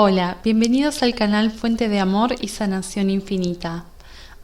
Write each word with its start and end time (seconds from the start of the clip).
Hola, 0.00 0.38
bienvenidos 0.44 1.02
al 1.02 1.16
canal 1.16 1.50
Fuente 1.50 1.88
de 1.88 1.98
Amor 1.98 2.36
y 2.40 2.46
Sanación 2.46 3.10
Infinita. 3.10 3.84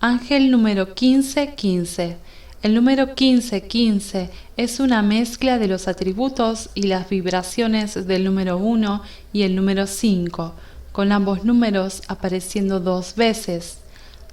Ángel 0.00 0.50
número 0.50 0.87
1515. 0.87 2.17
El 2.65 2.75
número 2.75 3.07
1515 3.07 4.30
es 4.56 4.80
una 4.80 5.00
mezcla 5.02 5.60
de 5.60 5.68
los 5.68 5.86
atributos 5.86 6.70
y 6.75 6.88
las 6.88 7.08
vibraciones 7.08 8.04
del 8.09 8.25
número 8.25 8.59
1 8.59 9.00
y 9.32 9.43
el 9.43 9.54
número 9.54 9.86
5, 9.86 10.54
con 10.90 11.12
ambos 11.12 11.45
números 11.45 12.02
apareciendo 12.09 12.80
dos 12.80 13.14
veces, 13.14 13.79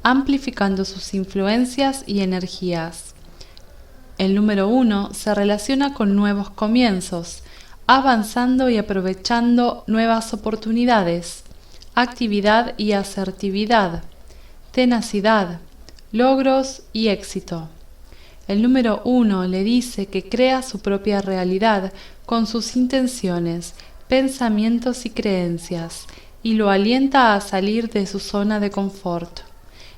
amplificando 0.01 0.85
sus 0.85 1.13
influencias 1.13 2.03
y 2.07 2.21
energías. 2.21 3.13
El 4.17 4.33
número 4.33 4.69
1 4.69 5.13
se 5.13 5.35
relaciona 5.35 5.93
con 5.93 6.15
nuevos 6.15 6.49
comienzos, 6.49 7.43
avanzando 7.95 8.69
y 8.69 8.77
aprovechando 8.77 9.83
nuevas 9.85 10.33
oportunidades, 10.33 11.43
actividad 11.93 12.73
y 12.77 12.93
asertividad, 12.93 14.04
tenacidad, 14.71 15.59
logros 16.13 16.83
y 16.93 17.09
éxito. 17.09 17.68
El 18.47 18.61
número 18.61 19.01
uno 19.04 19.46
le 19.46 19.65
dice 19.65 20.05
que 20.05 20.29
crea 20.29 20.61
su 20.61 20.79
propia 20.79 21.21
realidad 21.21 21.91
con 22.25 22.47
sus 22.47 22.77
intenciones, 22.77 23.73
pensamientos 24.07 25.05
y 25.05 25.10
creencias, 25.10 26.05
y 26.43 26.54
lo 26.54 26.69
alienta 26.69 27.35
a 27.35 27.41
salir 27.41 27.89
de 27.89 28.07
su 28.07 28.19
zona 28.19 28.61
de 28.61 28.71
confort. 28.71 29.41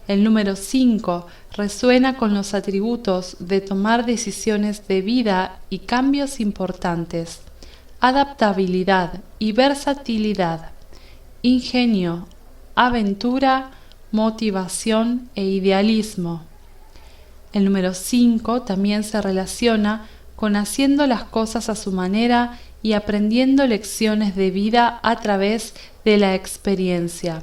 El 0.08 0.24
número 0.24 0.56
5 0.56 1.28
resuena 1.56 2.18
con 2.18 2.34
los 2.34 2.56
atributos 2.56 3.38
de 3.38 3.62
tomar 3.62 4.08
decisiones 4.08 4.88
de 4.88 5.02
vida 5.02 5.60
y 5.70 5.80
cambios 5.80 6.40
importantes 6.40 7.43
adaptabilidad 8.04 9.22
y 9.40 9.54
versatilidad, 9.54 10.72
ingenio, 11.42 12.28
aventura, 12.76 13.72
motivación 14.12 15.30
e 15.36 15.46
idealismo. 15.46 16.44
El 17.54 17.64
número 17.64 17.94
5 17.94 18.64
también 18.64 19.06
se 19.06 19.22
relaciona 19.22 20.06
con 20.36 20.58
haciendo 20.58 21.08
las 21.08 21.24
cosas 21.24 21.70
a 21.70 21.76
su 21.76 21.94
manera 21.94 22.60
y 22.82 22.92
aprendiendo 22.92 23.66
lecciones 23.66 24.36
de 24.36 24.52
vida 24.52 25.00
a 25.02 25.22
través 25.22 25.74
de 26.04 26.18
la 26.18 26.36
experiencia. 26.36 27.42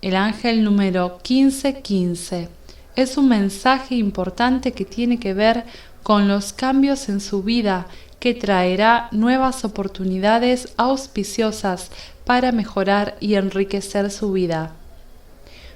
El 0.00 0.14
ángel 0.14 0.62
número 0.62 1.18
1515 1.28 2.48
es 2.94 3.16
un 3.16 3.28
mensaje 3.28 3.96
importante 3.96 4.70
que 4.70 4.84
tiene 4.84 5.18
que 5.18 5.34
ver 5.34 5.64
con 6.04 6.28
los 6.28 6.52
cambios 6.52 7.08
en 7.08 7.20
su 7.20 7.42
vida 7.42 7.88
que 8.20 8.34
traerá 8.34 9.08
nuevas 9.12 9.64
oportunidades 9.64 10.72
auspiciosas 10.76 11.90
para 12.24 12.52
mejorar 12.52 13.16
y 13.20 13.34
enriquecer 13.34 14.10
su 14.10 14.32
vida. 14.32 14.72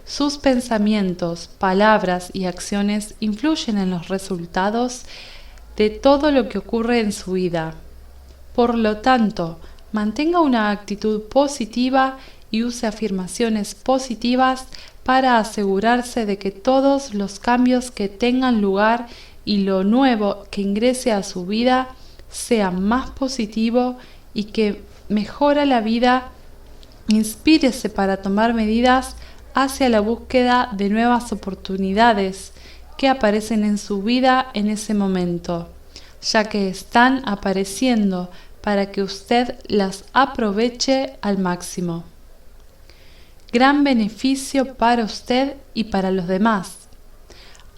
Sus 0.04 0.38
pensamientos, 0.38 1.48
palabras 1.58 2.30
y 2.32 2.46
acciones 2.46 3.14
influyen 3.20 3.78
en 3.78 3.90
los 3.90 4.08
resultados 4.08 5.04
de 5.76 5.90
todo 5.90 6.32
lo 6.32 6.48
que 6.48 6.58
ocurre 6.58 7.00
en 7.00 7.12
su 7.12 7.32
vida. 7.32 7.74
Por 8.54 8.76
lo 8.76 8.96
tanto, 8.96 9.60
mantenga 9.92 10.40
una 10.40 10.70
actitud 10.70 11.22
positiva 11.22 12.18
y 12.50 12.64
use 12.64 12.86
afirmaciones 12.86 13.74
positivas 13.76 14.66
para 15.04 15.38
asegurarse 15.38 16.26
de 16.26 16.38
que 16.38 16.50
todos 16.50 17.14
los 17.14 17.38
cambios 17.38 17.90
que 17.90 18.08
tengan 18.08 18.60
lugar 18.60 19.06
y 19.44 19.58
lo 19.58 19.84
nuevo 19.84 20.44
que 20.50 20.62
ingrese 20.62 21.12
a 21.12 21.22
su 21.22 21.46
vida 21.46 21.94
sea 22.30 22.70
más 22.70 23.10
positivo 23.10 23.98
y 24.34 24.44
que 24.44 24.82
mejora 25.08 25.66
la 25.66 25.80
vida, 25.80 26.30
inspírese 27.08 27.90
para 27.90 28.18
tomar 28.18 28.54
medidas 28.54 29.16
hacia 29.54 29.88
la 29.88 30.00
búsqueda 30.00 30.70
de 30.72 30.88
nuevas 30.88 31.32
oportunidades 31.32 32.52
que 32.96 33.08
aparecen 33.08 33.64
en 33.64 33.78
su 33.78 34.02
vida 34.02 34.50
en 34.54 34.68
ese 34.68 34.94
momento, 34.94 35.68
ya 36.22 36.44
que 36.44 36.68
están 36.68 37.22
apareciendo 37.26 38.30
para 38.60 38.90
que 38.92 39.02
usted 39.02 39.58
las 39.66 40.04
aproveche 40.12 41.16
al 41.22 41.38
máximo. 41.38 42.04
Gran 43.52 43.82
beneficio 43.82 44.74
para 44.74 45.04
usted 45.04 45.56
y 45.74 45.84
para 45.84 46.10
los 46.10 46.28
demás. 46.28 46.76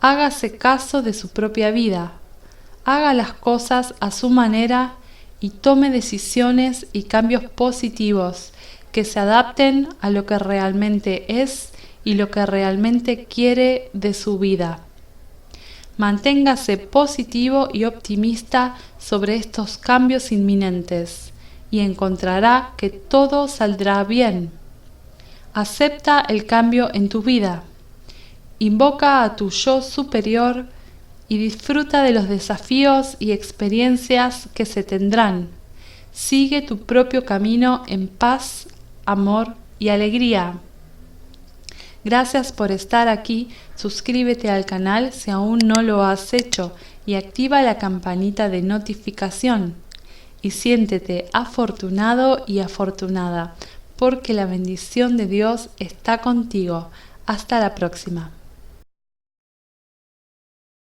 Hágase 0.01 0.59
caso 0.59 1.01
de 1.01 1.15
su 1.15 1.29
propia 1.29 1.71
vida, 1.71 2.13
haga 2.85 3.15
las 3.15 3.33
cosas 3.33 3.95
a 4.01 4.11
su 4.11 4.31
manera 4.31 4.95
y 5.41 5.51
tome 5.51 5.91
decisiones 5.91 6.87
y 6.93 7.05
cambios 7.05 7.45
positivos 7.45 8.53
que 8.93 9.05
se 9.05 9.19
adapten 9.19 9.89
a 10.01 10.11
lo 10.11 10.27
que 10.27 10.39
realmente 10.39 11.41
es 11.43 11.73
y 12.05 12.15
lo 12.15 12.31
que 12.31 12.47
realmente 12.47 13.25
quiere 13.25 13.91
de 13.93 14.15
su 14.15 14.39
vida. 14.39 14.81
Manténgase 15.99 16.79
positivo 16.79 17.69
y 17.73 17.85
optimista 17.85 18.77
sobre 18.99 19.37
estos 19.37 19.79
cambios 19.79 20.33
inminentes 20.33 21.33
y 21.71 21.81
encontrará 21.81 22.73
que 22.77 22.91
todo 22.91 23.49
saldrá 23.49 24.05
bien. 24.05 24.51
Acepta 25.55 26.21
el 26.21 26.47
cambio 26.47 26.91
en 26.93 27.09
tu 27.09 27.23
vida. 27.23 27.63
Invoca 28.59 29.23
a 29.23 29.37
tu 29.37 29.51
yo 29.51 29.83
superior 29.83 30.67
y 31.33 31.39
disfruta 31.39 32.03
de 32.03 32.11
los 32.11 32.29
desafíos 32.29 33.17
y 33.19 33.33
experiencias 33.33 34.51
que 34.53 34.67
se 34.67 34.83
tendrán. 34.83 35.49
Sigue 36.13 36.61
tu 36.61 36.81
propio 36.81 37.25
camino 37.25 37.85
en 37.89 38.07
paz, 38.07 38.69
amor 39.07 39.55
y 39.79 39.89
alegría. 39.89 40.59
Gracias 42.05 42.53
por 42.53 42.71
estar 42.71 43.09
aquí, 43.09 43.49
suscríbete 43.77 44.51
al 44.51 44.67
canal 44.67 45.15
si 45.15 45.31
aún 45.31 45.61
no 45.65 45.81
lo 45.81 46.05
has 46.05 46.35
hecho 46.35 46.75
y 47.07 47.15
activa 47.15 47.63
la 47.63 47.79
campanita 47.79 48.51
de 48.51 48.61
notificación. 48.61 49.75
Y 50.43 50.51
siéntete 50.51 51.31
afortunado 51.33 52.45
y 52.47 52.59
afortunada, 52.59 53.55
porque 53.97 54.35
la 54.35 54.45
bendición 54.45 55.17
de 55.17 55.25
Dios 55.25 55.71
está 55.79 56.19
contigo. 56.19 56.91
Hasta 57.25 57.59
la 57.59 57.75
próxima. 57.75 58.33